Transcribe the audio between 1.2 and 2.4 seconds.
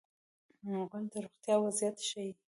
روغتیا وضعیت ښيي.